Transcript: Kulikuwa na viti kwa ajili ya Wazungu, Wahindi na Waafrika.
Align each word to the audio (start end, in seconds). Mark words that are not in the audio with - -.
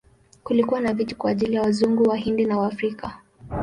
Kulikuwa 0.43 0.79
na 0.81 0.93
viti 0.93 1.15
kwa 1.15 1.31
ajili 1.31 1.55
ya 1.55 1.61
Wazungu, 1.61 2.03
Wahindi 2.09 2.45
na 2.45 2.57
Waafrika. 2.57 3.19